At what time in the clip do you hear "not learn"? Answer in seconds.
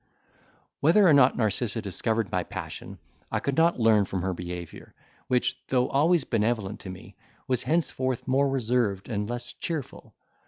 3.55-4.05